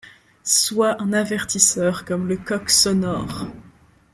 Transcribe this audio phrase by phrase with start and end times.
[0.45, 3.45] Sois un avertisseur comme le coq sonore;